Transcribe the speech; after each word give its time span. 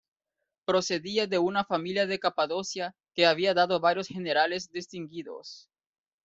Procedía 0.65 1.27
de 1.27 1.37
una 1.37 1.63
familia 1.63 2.07
de 2.07 2.17
Capadocia 2.17 2.95
que 3.13 3.27
había 3.27 3.53
dado 3.53 3.79
varios 3.79 4.07
generales 4.07 4.71
distinguidos. 4.71 5.69